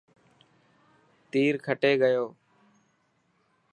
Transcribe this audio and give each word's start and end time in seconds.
تير 1.31 1.53
کٽي 1.65 1.93
گيو. 2.01 2.25